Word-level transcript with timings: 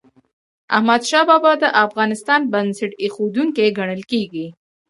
احمدشاه 0.75 1.23
بابا 1.29 1.51
د 1.63 1.65
افغانستان 1.85 2.41
بنسټ 2.53 2.91
ايښودونکی 3.03 3.67
ګڼل 3.77 4.01
کېږي. 4.11 4.47